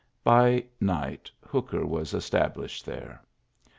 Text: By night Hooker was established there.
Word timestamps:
By 0.23 0.65
night 0.79 1.29
Hooker 1.45 1.85
was 1.85 2.15
established 2.15 2.87
there. 2.87 3.21